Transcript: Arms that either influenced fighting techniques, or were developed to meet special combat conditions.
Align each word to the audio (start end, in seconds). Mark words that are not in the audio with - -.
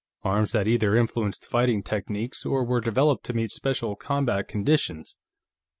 Arms 0.23 0.53
that 0.53 0.67
either 0.67 0.95
influenced 0.95 1.45
fighting 1.45 1.83
techniques, 1.83 2.43
or 2.43 2.63
were 2.63 2.81
developed 2.81 3.23
to 3.25 3.33
meet 3.35 3.51
special 3.51 3.95
combat 3.95 4.47
conditions. 4.47 5.15